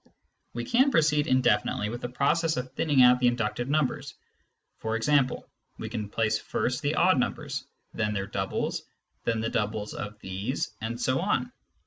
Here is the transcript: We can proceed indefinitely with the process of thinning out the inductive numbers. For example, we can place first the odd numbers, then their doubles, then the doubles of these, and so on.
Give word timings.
We 0.53 0.65
can 0.65 0.89
proceed 0.89 1.27
indefinitely 1.27 1.89
with 1.89 2.01
the 2.01 2.09
process 2.09 2.57
of 2.57 2.71
thinning 2.73 3.03
out 3.03 3.19
the 3.19 3.27
inductive 3.27 3.69
numbers. 3.69 4.15
For 4.79 4.95
example, 4.95 5.47
we 5.77 5.89
can 5.89 6.09
place 6.09 6.39
first 6.39 6.81
the 6.81 6.95
odd 6.95 7.19
numbers, 7.19 7.65
then 7.93 8.15
their 8.15 8.25
doubles, 8.25 8.81
then 9.25 9.41
the 9.41 9.49
doubles 9.49 9.93
of 9.93 10.17
these, 10.17 10.71
and 10.81 10.99
so 10.99 11.19
on. 11.19 11.51